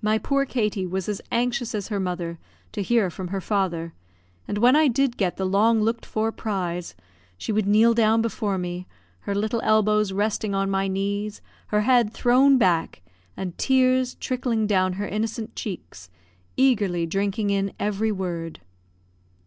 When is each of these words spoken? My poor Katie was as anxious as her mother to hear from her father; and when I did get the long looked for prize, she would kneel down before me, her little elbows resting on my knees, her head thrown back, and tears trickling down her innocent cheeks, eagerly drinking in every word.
My 0.00 0.16
poor 0.16 0.46
Katie 0.46 0.86
was 0.86 1.10
as 1.10 1.20
anxious 1.30 1.74
as 1.74 1.88
her 1.88 2.00
mother 2.00 2.38
to 2.72 2.80
hear 2.80 3.10
from 3.10 3.28
her 3.28 3.40
father; 3.42 3.92
and 4.48 4.56
when 4.56 4.74
I 4.74 4.88
did 4.88 5.18
get 5.18 5.36
the 5.36 5.44
long 5.44 5.82
looked 5.82 6.06
for 6.06 6.32
prize, 6.32 6.94
she 7.36 7.52
would 7.52 7.66
kneel 7.66 7.92
down 7.92 8.22
before 8.22 8.56
me, 8.56 8.86
her 9.20 9.34
little 9.34 9.60
elbows 9.62 10.10
resting 10.10 10.54
on 10.54 10.70
my 10.70 10.88
knees, 10.88 11.42
her 11.66 11.82
head 11.82 12.14
thrown 12.14 12.56
back, 12.56 13.02
and 13.36 13.58
tears 13.58 14.14
trickling 14.14 14.66
down 14.66 14.94
her 14.94 15.06
innocent 15.06 15.54
cheeks, 15.54 16.08
eagerly 16.56 17.04
drinking 17.04 17.50
in 17.50 17.74
every 17.78 18.10
word. 18.10 18.60